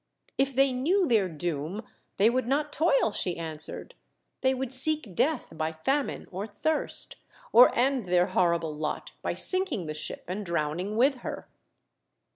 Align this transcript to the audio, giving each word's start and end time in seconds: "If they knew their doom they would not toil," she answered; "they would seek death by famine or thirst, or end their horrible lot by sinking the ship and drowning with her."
"If 0.39 0.55
they 0.55 0.73
knew 0.73 1.05
their 1.05 1.29
doom 1.29 1.83
they 2.17 2.27
would 2.27 2.47
not 2.47 2.73
toil," 2.73 3.11
she 3.11 3.37
answered; 3.37 3.93
"they 4.41 4.51
would 4.51 4.73
seek 4.73 5.13
death 5.13 5.55
by 5.55 5.73
famine 5.73 6.25
or 6.31 6.47
thirst, 6.47 7.17
or 7.53 7.71
end 7.77 8.07
their 8.07 8.25
horrible 8.25 8.75
lot 8.75 9.11
by 9.21 9.35
sinking 9.35 9.85
the 9.85 9.93
ship 9.93 10.23
and 10.27 10.43
drowning 10.43 10.95
with 10.97 11.19
her." 11.19 11.47